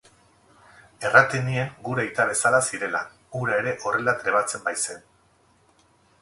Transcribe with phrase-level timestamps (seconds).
[1.09, 3.03] Erraten nien gure aita bezala zirela,
[3.41, 5.07] hura ere horrela trebatzen baitzen!